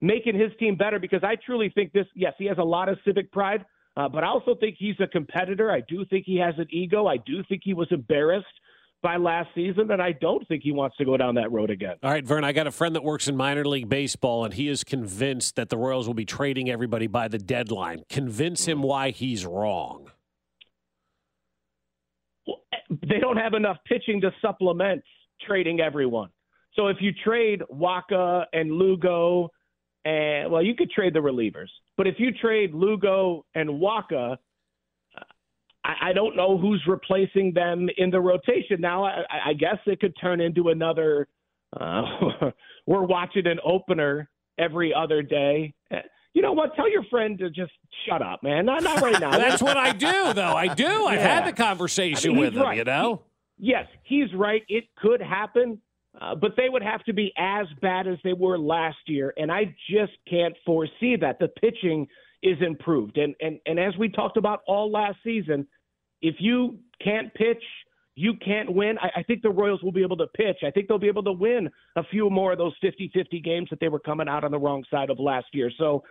making 0.00 0.38
his 0.38 0.50
team 0.58 0.76
better 0.76 0.98
because 0.98 1.22
I 1.22 1.36
truly 1.36 1.70
think 1.74 1.92
this, 1.92 2.06
yes, 2.14 2.34
he 2.38 2.46
has 2.46 2.58
a 2.58 2.64
lot 2.64 2.88
of 2.88 2.98
civic 3.04 3.30
pride, 3.32 3.64
uh, 3.96 4.08
but 4.08 4.24
I 4.24 4.28
also 4.28 4.54
think 4.54 4.76
he's 4.78 4.96
a 5.00 5.06
competitor. 5.06 5.70
I 5.70 5.82
do 5.88 6.04
think 6.06 6.26
he 6.26 6.36
has 6.38 6.54
an 6.58 6.66
ego. 6.70 7.06
I 7.06 7.16
do 7.18 7.42
think 7.48 7.62
he 7.64 7.74
was 7.74 7.88
embarrassed 7.90 8.46
by 9.02 9.16
last 9.16 9.48
season, 9.54 9.90
and 9.90 10.02
I 10.02 10.12
don't 10.12 10.46
think 10.48 10.62
he 10.62 10.72
wants 10.72 10.96
to 10.96 11.04
go 11.04 11.16
down 11.16 11.36
that 11.36 11.52
road 11.52 11.70
again. 11.70 11.96
All 12.02 12.10
right, 12.10 12.24
Vern, 12.24 12.44
I 12.44 12.52
got 12.52 12.66
a 12.66 12.72
friend 12.72 12.96
that 12.96 13.04
works 13.04 13.28
in 13.28 13.36
minor 13.36 13.64
league 13.64 13.88
baseball, 13.88 14.44
and 14.44 14.54
he 14.54 14.68
is 14.68 14.84
convinced 14.84 15.56
that 15.56 15.68
the 15.68 15.76
Royals 15.76 16.06
will 16.06 16.14
be 16.14 16.24
trading 16.24 16.70
everybody 16.70 17.06
by 17.06 17.28
the 17.28 17.38
deadline. 17.38 18.02
Convince 18.08 18.66
him 18.66 18.82
why 18.82 19.10
he's 19.10 19.46
wrong 19.46 20.10
they 23.08 23.18
don't 23.18 23.36
have 23.36 23.54
enough 23.54 23.78
pitching 23.86 24.20
to 24.20 24.30
supplement 24.42 25.02
trading 25.46 25.80
everyone. 25.80 26.30
So 26.74 26.88
if 26.88 26.98
you 27.00 27.12
trade 27.24 27.62
Wacha 27.72 28.44
and 28.52 28.72
Lugo, 28.72 29.50
and 30.04 30.50
well, 30.50 30.62
you 30.62 30.74
could 30.74 30.90
trade 30.90 31.14
the 31.14 31.20
relievers, 31.20 31.68
but 31.96 32.06
if 32.06 32.16
you 32.18 32.32
trade 32.32 32.74
Lugo 32.74 33.44
and 33.54 33.68
Wacha, 33.68 34.36
I, 35.84 36.10
I 36.10 36.12
don't 36.12 36.36
know 36.36 36.58
who's 36.58 36.82
replacing 36.86 37.52
them 37.54 37.88
in 37.96 38.10
the 38.10 38.20
rotation. 38.20 38.80
Now, 38.80 39.04
I, 39.04 39.24
I 39.46 39.52
guess 39.54 39.78
it 39.86 40.00
could 40.00 40.14
turn 40.20 40.40
into 40.40 40.68
another. 40.68 41.28
Uh, 41.78 42.02
we're 42.86 43.06
watching 43.06 43.46
an 43.46 43.58
opener 43.64 44.28
every 44.58 44.92
other 44.94 45.22
day 45.22 45.74
you 46.36 46.42
know 46.42 46.52
what? 46.52 46.76
Tell 46.76 46.88
your 46.88 47.02
friend 47.04 47.38
to 47.38 47.48
just 47.48 47.72
shut 48.06 48.20
up, 48.20 48.42
man. 48.42 48.66
Not, 48.66 48.82
not 48.82 49.00
right 49.00 49.18
now. 49.18 49.30
That's 49.38 49.62
what 49.62 49.78
I 49.78 49.92
do, 49.92 50.34
though. 50.34 50.54
I 50.54 50.74
do. 50.74 51.06
I've 51.06 51.18
had 51.18 51.46
the 51.46 51.52
conversation 51.54 52.32
I 52.32 52.34
mean, 52.34 52.40
with 52.42 52.52
him, 52.52 52.60
right. 52.60 52.76
you 52.76 52.84
know? 52.84 53.22
He, 53.56 53.70
yes, 53.70 53.86
he's 54.02 54.34
right. 54.34 54.60
It 54.68 54.84
could 54.98 55.22
happen, 55.22 55.80
uh, 56.20 56.34
but 56.34 56.52
they 56.54 56.68
would 56.68 56.82
have 56.82 57.02
to 57.04 57.14
be 57.14 57.32
as 57.38 57.64
bad 57.80 58.06
as 58.06 58.18
they 58.22 58.34
were 58.34 58.58
last 58.58 58.98
year. 59.06 59.32
And 59.38 59.50
I 59.50 59.74
just 59.88 60.12
can't 60.28 60.54
foresee 60.66 61.16
that. 61.18 61.38
The 61.38 61.48
pitching 61.48 62.06
is 62.42 62.58
improved. 62.60 63.16
And, 63.16 63.34
and, 63.40 63.58
and 63.64 63.80
as 63.80 63.96
we 63.98 64.10
talked 64.10 64.36
about 64.36 64.60
all 64.66 64.92
last 64.92 65.16
season, 65.24 65.66
if 66.20 66.34
you 66.38 66.78
can't 67.02 67.32
pitch– 67.32 67.62
you 68.16 68.32
can't 68.42 68.74
win. 68.74 68.96
I, 68.98 69.20
I, 69.20 69.22
think 69.22 69.42
the 69.42 69.50
Royals 69.50 69.82
will 69.82 69.92
be 69.92 70.02
able 70.02 70.16
to 70.16 70.26
pitch. 70.28 70.56
I 70.66 70.70
think 70.70 70.88
they'll 70.88 70.98
be 70.98 71.06
able 71.06 71.22
to 71.24 71.32
win 71.32 71.68
a 71.96 72.02
few 72.04 72.30
more 72.30 72.52
of 72.52 72.58
those 72.58 72.72
50 72.80 73.10
50 73.14 73.40
games 73.40 73.68
that 73.70 73.78
they 73.78 73.88
were 73.88 74.00
coming 74.00 74.26
out 74.26 74.42
on 74.42 74.50
the 74.50 74.58
wrong 74.58 74.82
side 74.90 75.10
of 75.10 75.20
last 75.20 75.46
year. 75.52 75.70
So, 75.78 76.02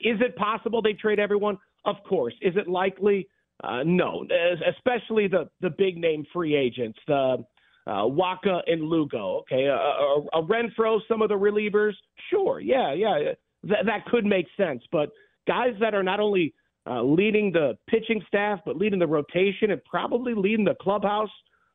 is 0.00 0.20
it 0.20 0.36
possible 0.36 0.82
they 0.82 0.92
trade 0.92 1.18
everyone? 1.18 1.58
Of 1.84 1.96
course. 2.08 2.34
Is 2.40 2.54
it 2.56 2.68
likely? 2.68 3.28
Uh, 3.62 3.82
no, 3.84 4.26
especially 4.68 5.28
the, 5.28 5.48
the 5.60 5.70
big 5.70 5.96
name 5.96 6.24
free 6.32 6.56
agents, 6.56 6.98
the 7.06 7.44
uh, 7.86 7.90
Wacha 7.90 8.60
and 8.66 8.82
Lugo. 8.82 9.40
Okay, 9.40 9.64
a, 9.64 9.74
a, 9.74 10.24
a 10.34 10.42
Renfroe, 10.42 10.98
some 11.08 11.22
of 11.22 11.28
the 11.28 11.34
relievers. 11.34 11.92
Sure, 12.30 12.60
yeah, 12.60 12.92
yeah, 12.92 13.32
that 13.64 13.86
that 13.86 14.06
could 14.06 14.24
make 14.24 14.46
sense. 14.56 14.82
But 14.90 15.10
guys 15.46 15.74
that 15.80 15.94
are 15.94 16.02
not 16.02 16.18
only 16.18 16.54
uh, 16.88 17.02
leading 17.02 17.52
the 17.52 17.76
pitching 17.88 18.20
staff 18.26 18.58
but 18.66 18.76
leading 18.76 18.98
the 18.98 19.06
rotation 19.06 19.70
and 19.70 19.84
probably 19.84 20.34
leading 20.34 20.64
the 20.64 20.74
clubhouse. 20.80 21.30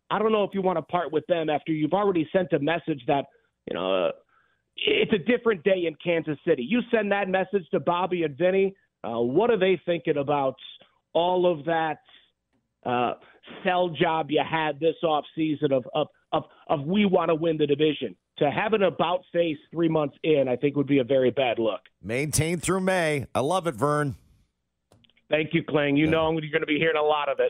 I 0.10 0.20
don't 0.20 0.32
know 0.32 0.44
if 0.44 0.52
you 0.54 0.62
want 0.62 0.78
to 0.78 0.82
part 0.82 1.12
with 1.12 1.26
them 1.28 1.50
after 1.50 1.72
you've 1.72 1.94
already 1.94 2.28
sent 2.34 2.52
a 2.54 2.60
message 2.60 3.02
that 3.08 3.26
you 3.70 3.76
know 3.76 4.08
uh, 4.08 4.12
it's 4.78 5.14
a 5.14 5.18
different 5.18 5.64
day 5.64 5.86
in 5.88 5.96
Kansas 6.04 6.38
City. 6.46 6.64
You 6.64 6.82
send 6.92 7.12
that 7.12 7.30
message 7.30 7.68
to 7.72 7.80
Bobby 7.80 8.24
and 8.24 8.38
Vinny. 8.38 8.76
Uh, 9.04 9.20
what 9.20 9.50
are 9.50 9.58
they 9.58 9.80
thinking 9.86 10.18
about 10.18 10.56
all 11.14 11.52
of 11.52 11.66
that 11.66 12.00
uh, 12.86 13.14
sell 13.64 13.90
job 13.90 14.28
you 14.30 14.42
had 14.48 14.80
this 14.80 14.96
off 15.04 15.26
season 15.36 15.72
of 15.72 15.86
of 15.94 16.08
of, 16.32 16.44
of 16.68 16.86
we 16.86 17.06
want 17.06 17.30
to 17.30 17.36
win 17.36 17.58
the 17.58 17.68
division? 17.68 18.16
To 18.40 18.52
have 18.52 18.74
an 18.74 18.84
about 18.84 19.22
face 19.34 19.58
three 19.72 19.90
months 19.90 20.16
in, 20.24 20.48
I 20.48 20.56
think 20.56 20.76
would 20.76 20.88
be 20.88 21.00
a 21.00 21.04
very 21.04 21.32
bad 21.32 21.58
look. 21.58 21.82
Maintain 22.04 22.60
through 22.60 22.82
May. 22.82 23.26
I 23.34 23.40
love 23.40 23.66
it, 23.66 23.74
Vern. 23.74 24.16
Thank 25.30 25.54
you, 25.54 25.64
Kling. 25.64 25.98
You 25.98 26.06
yeah. 26.06 26.12
know 26.12 26.32
you're 26.34 26.52
going 26.52 26.62
to 26.62 26.68
be 26.68 26.78
hearing 26.78 26.98
a 26.98 27.04
lot 27.04 27.30
of 27.30 27.40
it. 27.40 27.50